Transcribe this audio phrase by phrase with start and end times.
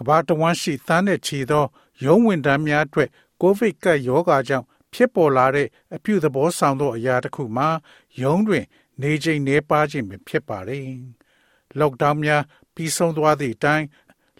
[0.00, 1.64] ကဘာတဝမ်းရှိသန်းနဲ့ချီသော
[2.04, 3.08] ရုံးဝန်ထမ်းများအတွက်
[3.40, 7.68] ကိုဗစ်ကပ်ရောဂါကြောင့်ဖြစ်ပေါ်လာတဲ့အပြုသဘောဆောင်သောအရာတစ်ခုမှာ
[8.22, 8.64] ရုံးတွင်
[9.02, 10.88] နေချိန်နေပါခြင်းပင်ဖြစ်ပါတယ်။
[11.80, 12.42] lockdown များ
[12.74, 13.86] ပြီးဆုံးသွားသည့်အတိုင်း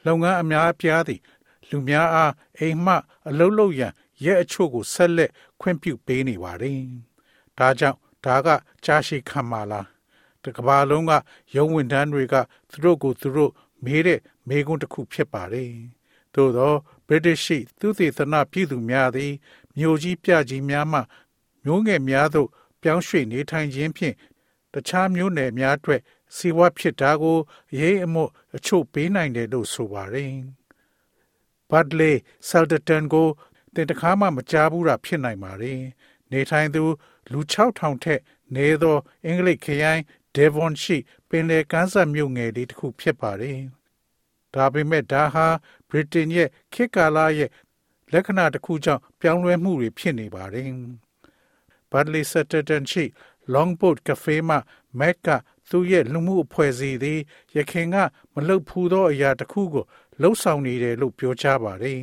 [0.06, 1.20] လုပ်ငန်းအများအပြားသည်
[1.68, 2.94] လူများအားအိမ်မှ
[3.28, 3.92] အလုပ်လုပ်ရန်
[4.24, 5.30] ရဲအချို့ကိုဆက်လက်
[5.60, 6.80] ခွင့်ပြုပေးနေပါတယ်။
[7.58, 8.48] ဒါကြောင့်ဒါက
[8.84, 9.86] ကြားရှိခံပါလား။
[10.44, 11.12] တကဘာလုံးက
[11.54, 12.34] ရုံးဝန်ထမ်းတွေက
[12.70, 13.52] သူတို့ကိုသူတို့
[13.84, 15.72] မေးတဲ့ မေးခွန်းတစ်ခုဖြစ်ပါတယ်။
[16.34, 16.74] သို့သော
[17.08, 19.32] British ရှိသူသေသနာပြည်သူများသည်
[19.76, 21.00] မြို့ကြီးပြကြီးများမှ
[21.64, 22.48] မျိုးငယ်များသို့
[22.82, 24.14] ပြောင်းရွှေ့နေထိုင်ခြင်းဖြင့်
[24.72, 26.00] တခြားမျိုးနယ်များအတွက်
[26.36, 27.38] စီဝါဖြစ်တာကို
[27.78, 28.24] ရေးအမှု
[28.56, 30.32] အချို့ပေးနိုင်တယ်လို့ဆိုပါတယ်။
[31.70, 32.14] Badley
[32.48, 33.28] Salterton ကို
[33.74, 35.80] တင်တခါမှမကြားဘူးတာဖြစ်နိုင်ပါတယ်။
[36.32, 36.82] နေထိုင်သူ
[37.32, 38.20] လူ6000ထက်
[38.54, 40.02] နေသောအင်္ဂလိပ်ခရိုင်
[40.36, 40.96] Devon ရှိ
[41.28, 43.60] ပင်လယ်ကမ်းစပ်မြို့ငယ်လေးတစ်ခုဖြစ်ပါတယ်။
[44.54, 45.46] ဒါပေမဲ့ဒါဟာ
[45.90, 47.50] ဗြိတိန်ရဲ့ခေတ်ကာလရဲ့
[48.12, 50.70] လက္ခဏာတစ်ခုကြောင့်ပြောင်းလဲမှုတွေဖြစ်နေပါတယ်။
[51.90, 53.04] Badley Salterton ရှိ
[53.54, 54.58] Longboat Cafe မှာ
[54.98, 55.28] Matt က
[55.70, 57.20] သူ့ရဲ့လူမှုအဖွဲ့အစည်းသည်
[57.56, 57.96] ရခင်က
[58.34, 59.84] မလှုပ်ဖူးသောအရာတစ်ခုကို
[60.20, 62.00] လှုပ်ဆောင်နေတယ်လို့ပြောကြားပါတယ်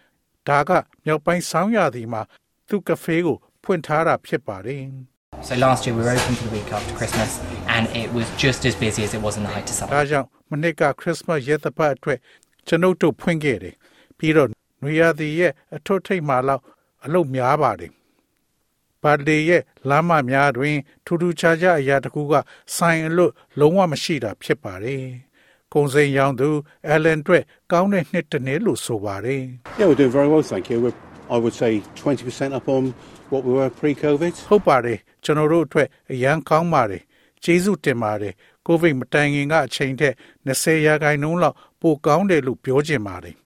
[0.48, 0.70] ။ဒါက
[1.04, 2.22] မြောက်ပိုင်းဆောင်းရာသီမှာ
[2.68, 4.84] သူ့ကဖေးကိုဖွင့်ထားတာဖြစ်ပါတယ်။
[5.47, 7.31] So last year we were open for the week after Christmas
[7.75, 9.91] and it was just as busy as it was in the height of summer.
[9.95, 12.19] ဒါကြောင့်မနစ်ကခရစ်စမတ်ရက်သပတ်အတွက်
[12.67, 13.75] ကျွန်ုပ်တို့ဖွင့်ခဲ့တယ်။
[14.17, 14.49] ပြီးတော့
[14.81, 16.63] နွေရာသီရဲ့အထွတ်ထိပ်မှာလောက်
[17.05, 17.91] အလုပ်များပါတယ်။
[19.03, 22.33] ပါလေရဲ့လမ်းမများတွင်ထူးထူးခြားခြားအရာတစ်ခုက
[22.75, 25.03] ဆိုင်အလွတ်လုံးဝမရှိတာဖြစ်ပါတယ်။
[25.73, 26.49] ကုံစိန်ရောင်သူ
[26.91, 29.43] အလန်အတွက်ကောင်းတဲ့နှစ်တစ်နှစ်လို့ဆိုပါတယ်။
[29.79, 30.77] Yeah, we're doing very well, thank you.
[30.83, 30.97] We're,
[31.35, 32.83] I would say 20% up on
[33.31, 34.33] what we were pre-COVID.
[34.49, 37.02] ဟုတ်ပါတယ် ကျွန်တော်တို့အတွက်အရန်ကောင်းပါတယ်
[37.44, 38.34] ကျေးဇူးတင်ပါတယ်
[38.66, 40.14] ကိုဗစ်မတိုင်ခင်ကအချိန်ထက်
[40.46, 43.36] 20ရာခိုင်နှုန်းလောက်ပိုကောင်းတယ်လို့ပြောချင်ပါတယ်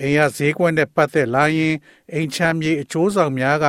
[0.00, 1.74] အိမ်ရဈေးကွက်နဲ့ပတ်သက်လာရင်
[2.12, 3.66] အိမ်ချမ်းမြေအကျိုးဆောင်များက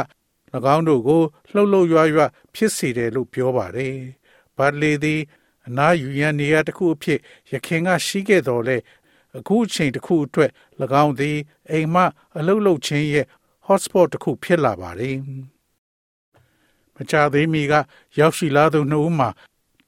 [0.75, 1.21] ၎င်းတို့ကို
[1.53, 2.21] လှုပ်လှုပ်ရွရွ
[2.53, 3.95] ဖြစ်စေတယ်လို့ပြောပါတယ်
[4.57, 5.21] ဘတ်လီသည်
[5.67, 7.19] အနာယူရန်နေရာတစ်ခုအဖြစ်
[7.51, 8.77] ရခင်ကရှိခဲ့တော်လဲ
[9.37, 10.51] အခုအချိန်တစ်ခုအတွက်၎
[11.03, 11.37] င်းသည်
[11.71, 12.03] အိမ်မှ
[12.37, 13.25] အလုတ်လုတ်ခြင်းရဲ့
[13.67, 15.17] hotspot တစ်ခုဖြစ်လာပါတယ်
[16.96, 17.72] မကြသေးမီက
[18.18, 19.28] ရောက်ရှိလာသူနှုတ်မှာ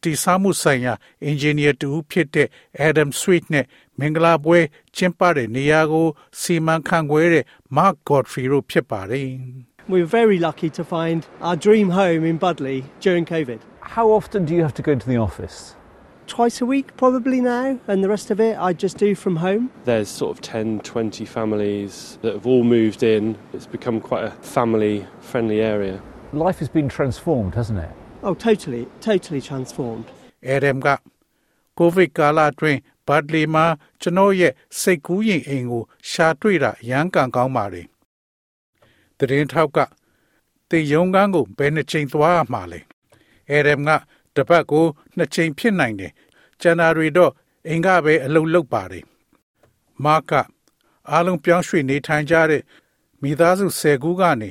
[0.03, 2.49] တိဆာမှုဆိုင်ရာအင်ဂျင်နီယာတူဖြစ်တဲ့
[2.89, 3.67] Adam Sweet နဲ့
[3.99, 4.59] မင်္ဂလာပွဲ
[4.97, 6.09] ကျင်းပတဲ့နေရာကို
[6.41, 7.45] စီမံခန့်ခွဲတဲ့
[7.77, 9.29] Mark Godfrey တို့ဖြစ်ပါတယ်။
[9.93, 13.61] We were very lucky to find our dream home in Budley during COVID.
[13.97, 15.59] How often do you have to go to the office?
[16.29, 19.71] Twice a week, probably now, and the rest of it I just do from home.
[19.85, 23.37] There's sort of 10, 20 families that have all moved in.
[23.53, 26.01] It's become quite a family friendly area.
[26.38, 27.90] Life has been transformed, hasn't it?
[28.22, 30.06] Oh, totally, totally transformed.
[30.56, 30.88] Adam က
[31.78, 33.66] ကိုဗစ်ကာလအတွင်းဘတ်လီမှာ
[34.02, 37.88] ကျွန်တော်ရဲ့စိတ်ကူးရင်အိမ်ကို ရှာတွေ့တာရမ်းကန်ကောင်းပါတယ်။
[39.18, 39.78] တရင်ထောက်က
[40.70, 42.80] တင်ယုံကန်းကိုဘယ်နှချိန်သွားရမှာလဲ။
[43.58, 43.92] Adam က
[44.36, 44.86] တပတ်ကို
[45.18, 46.12] နှစ်ချိန်ဖြစ်နိုင်တယ်။
[46.62, 47.32] ကျန်တာတွေတော့
[47.68, 49.04] အိမ်ကပဲအလုပ်လုပ်ပါတယ်။
[50.04, 50.32] မာက
[51.10, 52.64] အားလုံးပြောင်းရွှေ့နေထိုင်ကြတဲ့
[53.22, 54.50] မိသားစု10ခုကနေ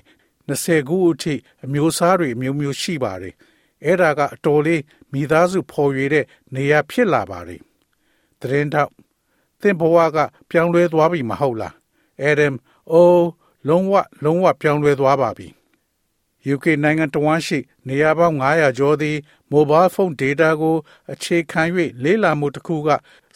[0.48, 1.34] 20ခုအထိ
[1.64, 3.34] အမျိုးအစားတွေအမျိုးမျိုးရှိပါတယ်။
[3.84, 6.24] အဲ့ဒါကအတော်လေးမိသားစုဖော်ရွေတဲ့
[6.54, 7.60] နေရာဖြစ်လာပါတယ်။
[8.40, 8.90] သတင်းတော့
[9.60, 10.18] သင်ဘဝက
[10.50, 11.74] ပြောင်းလဲသွားပြီမဟုတ်လား။
[12.28, 12.54] Adam
[12.92, 13.28] အိုး
[13.68, 15.48] လုံးဝလုံးဝပြောင်းလဲသွားပါပြီ။
[16.54, 17.58] UK နိုင်ငံတဝန်းရှိ
[17.88, 19.16] နေရာပေါင်း900ကျော်သည်
[19.52, 20.76] mobile phone data ကို
[21.12, 21.62] အခြေခံ၍
[22.04, 22.88] လေးလာမှုတစ်ခုက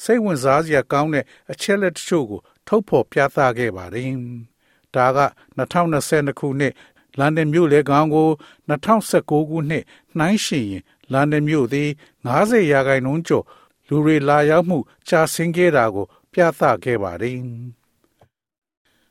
[0.02, 4.10] စိတ်ဝင်စားစရာကောင်းတဲ့အချက်လက်တချို့ကို ထုတ်ဖော်ပြသခဲ့ပါတယ်။
[4.94, 5.18] ဒါက
[5.58, 6.72] 2022ခုနှစ်
[7.18, 8.28] လန်ဒန်မြို့လေကောင်ကို
[8.68, 9.84] 2019ခုနှစ်
[10.18, 11.88] နှိုင်းယှဉ်ရင်လန်ဒန်မြို့သည်
[12.26, 13.44] 90ရာခိုင်နှုန်းကျော်
[13.88, 14.78] လူတွေလာရောက်မှု
[15.08, 17.36] ကြာဆင်းခဲ့တာကို ပြသခဲ့ပါတယ်။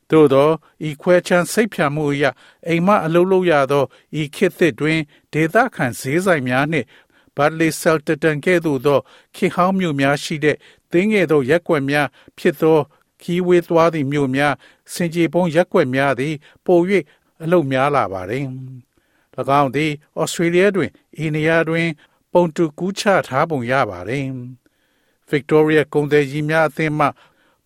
[0.10, 0.50] သို့သော
[0.88, 2.26] ဤခွဲချမ်းစိတ်ဖြာမှုအရ
[2.68, 3.86] အိမ်မအလုံးလုံးရသော
[4.22, 5.00] ဤခေတ်သစ်တွင်
[5.34, 6.88] ဒေသခံဈေးဆိုင်များနှင့်
[7.36, 9.00] ဘတ်လီဆယ်တတန်ကဲ့သို့သော
[9.36, 10.58] ခေဟောင်းမြို့များရှိတဲ့
[10.92, 12.08] သင်းငယ်သောရက်ွက်များ
[12.38, 12.80] ဖြစ်သော
[13.22, 14.54] ခီးဝေးသွားသည့်မြို့များ
[14.94, 16.36] စင်ကြေပုံးရက်ွက်များသည်
[16.66, 16.80] ပို၍
[17.43, 18.45] အလုတ်များလာပါတယ်။၎
[19.61, 21.89] င်းသည်ဩစတြေးလျတွင်အိန္ဒိယတွင်
[22.33, 24.27] ပုံတူကူးချထားပုံရပါတယ်။
[25.31, 27.09] Victoria ကုန်သည်ကြီးများအသင်းမှ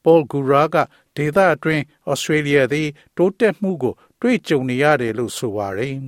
[0.05, 0.77] Paul Gura က
[1.17, 5.97] ဒေသအတွင်း Australia သည်တိုးတက်မှုကိုတွေ့ကြုံနေရတယ်လို့ဆိုပါတယ်။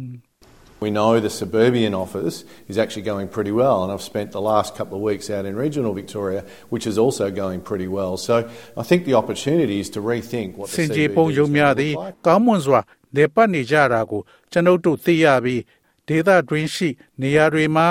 [0.81, 4.75] We know the suburban office is actually going pretty well, and I've spent the last
[4.79, 8.17] couple of weeks out in regional Victoria, which is also going pretty well.
[8.17, 8.35] So
[8.83, 11.47] I think the opportunity is to rethink what စ the င်ကြေ CBD ပုံ is ရုံ
[11.47, 13.04] going များ to သည် look like.
[13.18, 14.22] ကောင်းမွန်စွာနေပတ်နေကြတာကို
[14.52, 15.62] ကျွန်ုပ်တို့သိရပြီး
[16.08, 16.90] ဒေသတွင်းရှိ
[17.22, 17.88] နေရာတွေမှာ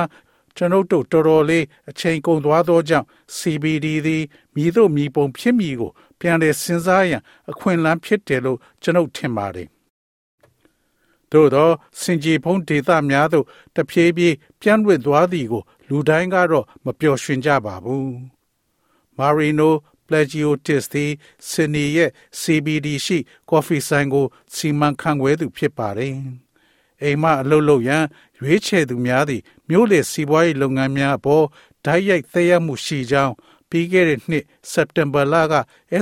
[0.56, 3.06] ကျွန်ုပ်တို့တော်တော်လေးအချိန်ကုန်သွားသောကြောင့်
[3.37, 4.23] CBD သည်
[4.55, 5.91] မြည်တို့မြည်ပုံဖြစ်မည်ကို
[6.21, 9.69] ပြန်လည်စဉ်းစားရန်အခွင့်အလမ်းဖြစ်တယ်လို့ကျွန်ုပ်ထင်ပါတယ်။
[11.31, 18.09] သို့သောစင်ကြီးဖုံးဒေသများသို့တဖြည်းဖြည်းပြန်လွင့်သွားသည်ကို လူတိုင်းကတော့မပျော်ရွှင်ကြပါဘူး။
[20.13, 21.12] Marino Plagiotis သည်
[21.50, 22.10] ဆင်နီရဲ့
[22.42, 23.18] CBD ရှိ
[23.50, 26.16] ကော်ဖီဆိုင်ကိုစီမံခန့်ခွဲသူဖြစ်ပါတယ်။
[27.04, 28.06] အိမ်မအလုပ်လုပ်ရန်
[28.40, 31.46] ရွေးချယ်သူများသည်မြို့လေစီးပွားရေးလုပ်ငန်းများအပေါ်
[31.86, 33.34] ဓာတ်ရိုက်သက်ရောက်မှုရှိကြောင်း
[33.69, 35.54] ပြီးခဲ့တဲ့နှစ်စက်တင်ဘာလက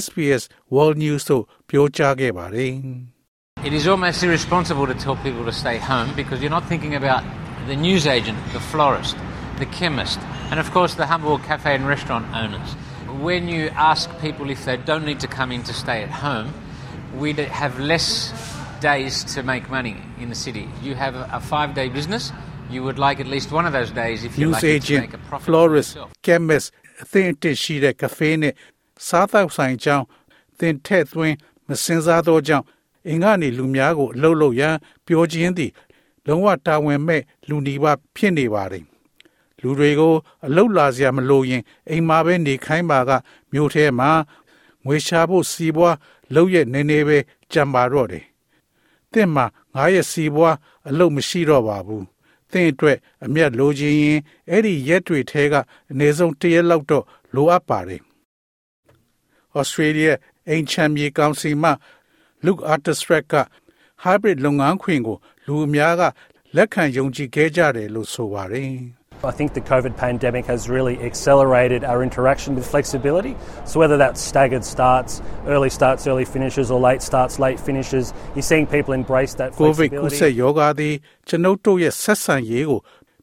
[0.04, 2.74] SBS World News သို့ပြောကြားခဲ့ပါတယ်။
[3.68, 7.22] It is almost irresponsible to tell people to stay home because you're not thinking about
[7.70, 9.18] the newsagent, the florist,
[9.62, 10.20] the chemist,
[10.52, 12.70] and of course the humble cafe and restaurant owners.
[13.28, 16.54] When you ask people if they don't need to come in to stay at home,
[17.22, 18.08] we'd have less
[18.80, 20.68] days to make money in the city.
[20.82, 22.32] You have a, a five day business,
[22.70, 25.02] you would like at least one of those days if you're news lucky to agent
[25.02, 26.12] make a profit for florist yourself.
[26.28, 26.68] chemist
[27.04, 28.54] အသင့်အတင့်ရှိတဲ့ cafe နဲ့
[29.08, 30.06] စားသောက်ဆိုင်ကြောင်း
[30.60, 31.36] သင်ထည့်သွင်း
[31.68, 32.66] မစင်စားသောကြောင့်
[33.08, 35.72] အင်ကနေလူများကိုအလုပ်လုပ်ရန်ပြောခြင်းသည်
[36.28, 38.84] လုံးဝတာဝန်မဲ့လူနီးပါးဖြစ်နေပါတယ်
[39.63, 40.15] လူတွေကို
[40.47, 43.11] အလုတ်လာစရာမလိုရင်အိမ်မှာပဲနေခိုင်းပါက
[43.53, 44.11] မြို့ထဲမှာ
[44.87, 45.97] ငွေရှာဖို့စီးပွား
[46.35, 47.19] လုပ်ရက်နေနေပဲ
[47.53, 48.25] ကြံပါတော့တယ်။
[49.13, 49.45] တင့်မှာ
[49.75, 50.57] ငါရဲ့စီးပွား
[50.89, 52.05] အလုတ်မရှိတော့ပါဘူး။
[52.51, 54.21] တင့်အတွက်အမျက်လိုချင်ရင်
[54.51, 55.55] အဲ့ဒီရက်တွေထဲက
[55.91, 57.05] အနည်းဆုံးတစ်ရက်လောက်တော့
[57.35, 58.03] လိုအပ်ပါတယ်။
[59.61, 60.13] Australia
[60.49, 61.71] အိမ်ချမ်းမြေကောင်စီမှ
[62.45, 63.35] Luke Artistrat က
[64.05, 66.03] hybrid လုပ်ငန်းခွင်ကို လူအများက
[66.57, 68.73] လက်ခံယုံကြည်ခဲ့ကြတယ်လို့ဆိုပါတယ်။
[69.24, 73.36] I think the COVID pandemic has really accelerated our interaction with flexibility.
[73.66, 78.44] So, whether that's staggered starts, early starts, early finishes, or late starts, late finishes, you're
[78.44, 80.20] seeing people embrace that ကိုဗစ်ကူး flexibility.
[80.20, 80.94] စက်ရောဂါသည်
[81.28, 82.80] ကျွန်ုပ်တို့ရဲ့ဆက်ဆံရေးကို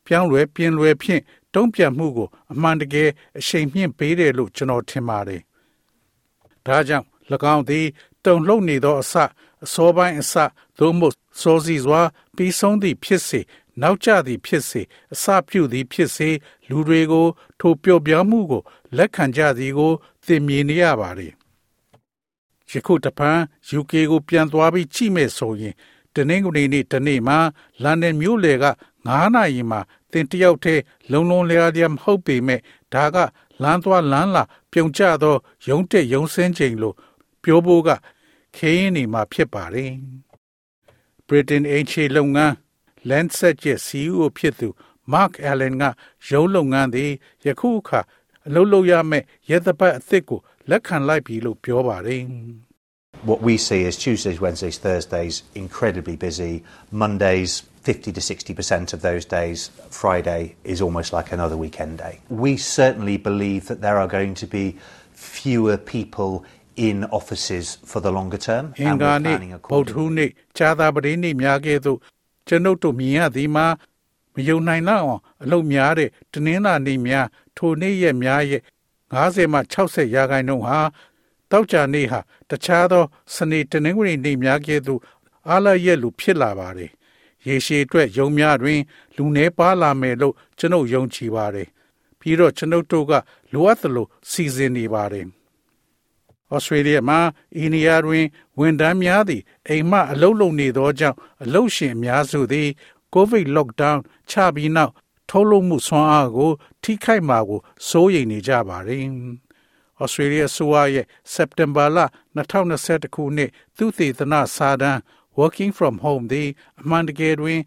[0.07, 1.23] ပြောင်းလဲပြင်းလဲဖြင့်
[1.55, 5.41] တုံ့ပြန်မှုကိုအမှန်တကယ်အရှိန်မြင့်ပေးတယ်လို့ကျွန်တော်ထင်ပါတယ်။
[6.67, 7.07] ဒါကြောင့်၎
[7.55, 7.87] င်းသည်
[8.26, 9.14] တုံလှုပ်နေသောအစ
[9.66, 10.34] အစောပိုင်းအစ
[10.80, 12.02] သို့မဟုတ်စောစီစွာ
[12.36, 13.40] ပြီးဆုံးသည့်ဖြစ်စေ
[13.82, 14.82] နောက်ကျသည်ဖြစ်စေ
[15.14, 16.30] အစပြုသည်ဖြစ်စေ
[16.70, 17.28] လူတွေကို
[17.60, 18.62] ထိုပျော့ပြောင်းမှုကို
[18.98, 19.92] လက်ခံကြသည်ကို
[20.26, 21.34] သင်မြင်နေရပါတယ်။
[22.72, 23.40] ယခုတပန်
[23.80, 25.76] UK ကိုပြန်သွားပြီးကြည့်မယ်ဆိုရင်
[26.16, 27.38] တနင်္ဂနွေနေ့တနေ့မှာ
[27.84, 28.66] လန်ဒန်မြို့လေက
[29.06, 29.80] 9နာရီမှာ
[30.12, 30.82] တင်တယောက်တည်း
[31.12, 32.62] လုံလုံလျားလျားမဟုတ်ပေမဲ့
[32.94, 33.18] ဒါက
[33.64, 35.36] လမ်းသွားလမ်းလာ ပြုံကျသော
[35.68, 36.96] ရုံးတက်ရုံးဆင်းချိန်လို့
[37.43, 37.91] ပြောဖို့က
[38.57, 39.93] ခင်းနေမှာဖြစ်ပါတယ်။
[41.29, 42.55] Britain အင်ချေလုပ်ငန်း
[43.09, 44.69] Lancet ရဲ့ CEO ဖြစ်သူ
[45.13, 45.85] Mark Allen က
[46.29, 47.11] ရုံးလုပ်ငန်းသည်
[47.47, 48.01] ယခုအခါ
[48.47, 50.41] အလုပ်လုပ်ရမယ့်ရသပတ်အသစ်ကို
[50.71, 52.23] လက်ခံလိုက်ပြီလို့ပြောပါတယ်။
[53.31, 56.63] What we see is Tuesdays, Wednesdays, Thursdays incredibly busy.
[56.91, 59.71] Mondays, 50 to 60% of those days.
[59.89, 62.21] Friday is almost like another weekend day.
[62.29, 64.77] We certainly believe that there are going to be
[65.13, 66.45] fewer people
[66.88, 68.66] in offices for the longer term.
[68.80, 69.94] အင်္ဂါနေ့ planning ဗုဒ္ဓ accordingly.
[69.94, 72.00] ဟူးနေ့ခြားသာပတိနေ့များကဲ့သို့
[72.48, 73.68] ကျွန်ုပ်တို့မြင်ရသည်မှာ
[74.34, 78.62] မယုံနိုင်လောက်အောင်အလုပ်များတဲ့တနင်္လာနေ့များထိုနေ့ရက်များရဲ့
[79.14, 80.80] 90မှ60ရာခိုင်နှုန်းဟာ
[81.52, 82.20] တောက်ကြနေ့ဟာ
[82.50, 83.04] တခြားသော
[83.36, 85.02] စနေတနင်္ဂနွေနေ့များကဲ့သို့
[85.50, 86.92] အားလရက်လိုဖြစ်လာပါတယ်။
[87.48, 88.80] ရေရှည်အတွက်ယုံများတွင်
[89.16, 91.68] လူနှဲပါလာမယ်လို့ကျွန်ုပ်ယုံကြည်ပါတယ်။
[92.20, 93.14] ပြီးတော့ကျွန်ုပ်တို့က
[93.54, 95.28] လိုအပ်သလိုစီစဉ်နေပါတယ်။
[96.56, 97.20] Australia မှာ
[97.58, 98.26] အီနီယာတွင်
[98.60, 102.70] ဝန်ထမ်းများသည့်အိမ်မှအလုပ်လုပ်နေသောကြောင့်အလုပ်ရှင်အများစုသည်
[103.16, 103.98] COVID lockdown
[104.30, 104.94] ချပြီးနောက်
[105.30, 106.52] ထုတ်လုပ်မှုဆွမ်းအားကို
[106.84, 109.04] ထိခိုက်မှာကိုစိုးရိမ်နေကြပါတယ်။
[110.04, 112.00] Australia ဆိုရဲ့ September လ
[112.36, 115.00] 2021ခုနှစ်သူသေသနစာတမ်း
[115.40, 116.50] Working from Home သည်
[116.82, 117.60] အမှန်တကယ်တွင်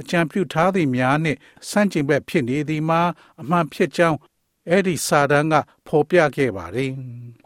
[0.00, 1.38] အကြံပြုထားသည်များနှင့်
[1.68, 3.00] ဆန့်ကျင်ဘက်ဖြစ်နေသည်မှာ
[3.40, 4.18] အမှန်ဖြစ်ကြောင်း
[4.68, 5.54] အဲ့ဒီစာတမ်းက
[5.86, 6.92] ဖော်ပြခဲ့ပါတယ်။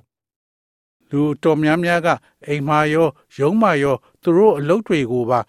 [1.11, 2.09] လူတော်များများက
[2.47, 5.41] အိမ်မာရောရုံးမာရောသူတို့အလုပ်တွေကိုပါ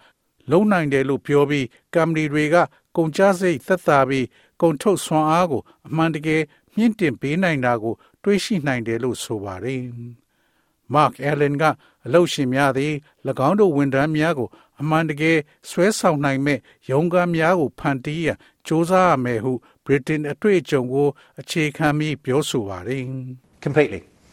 [0.50, 2.56] လုံနိုင်တယ်လို့ပြောပြီးကမ္ပဏီတွေက
[2.96, 4.26] ကုန်ကျစရိတ်သက်သာပြီး
[4.60, 6.42] ကုန်ထုတ်ဆွမ်းအားကိုအမှန်တကယ်
[6.74, 9.82] မြင့်တင်ပေးနိုင်တာကို တွေးရှိနိုင်တယ်လို့ဆိုပါတယ်။
[10.94, 11.64] Mark Allen က
[12.04, 12.92] အလုပ်ရှင်များသည်၎
[13.48, 14.48] င်းတို့ဝန်ထမ်းများကို
[14.80, 15.38] အမှန်တကယ်
[15.70, 16.58] ဆွဲဆောင်နိုင်မဲ့
[16.90, 19.52] ရုံးခန်းများကိုဖန်တီးရန်စ조사ရမယ်ဟု
[19.84, 21.08] Britain အတွေ့အကြုံကို
[21.40, 23.02] အခြေခံပြီးပြောဆိုပါတယ်။
[23.64, 24.00] Completely.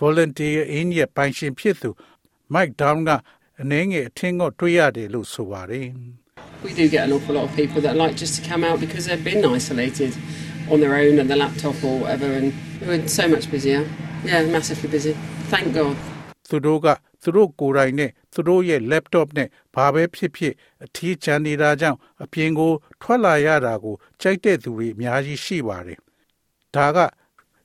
[0.00, 1.90] volunteer in ရဲ့ပိုင်ရှင်ဖြစ်သူ
[2.54, 3.10] Mike Down က
[3.62, 5.88] အနေငယ်အထင်ကိုတွေးရတယ်လို့ဆိုပါတယ်
[6.66, 9.04] We do get an awful lot of people that like just to come out because
[9.08, 10.12] they've been isolated
[10.70, 12.52] on their own and the laptop or whatever, and
[12.86, 13.82] we're so much busier.
[14.24, 15.12] Yeah, massively busy.
[15.52, 15.96] Thank God.
[16.50, 16.86] သူတို့က
[17.22, 20.54] သူတို့ကိုယ်တိုင်နဲ့သူတို့ရဲ့ laptop နဲ့ဘာပဲဖြစ်ဖြစ်
[20.84, 25.98] အထီးချန်နေတာကြောင့်အပြင်ကို ထွက်လာရတာကိုကြိုက်တဲ့သူတွေအများကြီးရှိပါတယ်။
[26.74, 26.98] ဒါက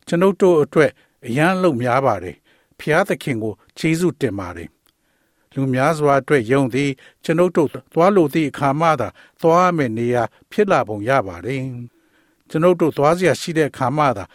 [0.08, 0.92] ကျွန်ုပ်တို့အတွက်
[1.28, 2.36] အရန်လုံးများပါတယ်။
[2.80, 4.70] ဖျားသခင်ကိုကျေးဇူးတင်ပါတယ်။
[5.54, 6.92] လူများစွာအတွက်ယုံသည်
[7.24, 9.10] ကျွန်ုပ်တို့သွားလို့သည့်အခါမှသာ
[9.42, 11.62] သွားမယ်နေရာ ဖြစ်လာပုံရပါတယ်။
[12.50, 14.26] ကျွန်ုပ်တို့သွားစရာရှိတဲ့အခါမှသာ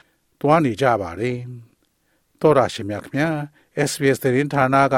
[0.41, 1.37] သွားနေကြပါတယ်။
[2.41, 3.29] တော်ရရှိမြခင်ဗျာ
[3.89, 4.95] SBS သတင်းဌာနက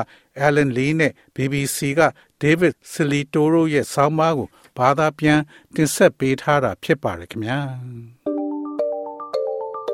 [0.47, 2.01] Alan Lee နဲ့ BBC က
[2.43, 5.41] David Silitoro ရဲ့ဆောင်းပါးကိုဘာသာပြန်
[5.75, 7.59] တင်ဆက်ပေးထားတာဖြစ်ပါတယ်ခင်ဗျာ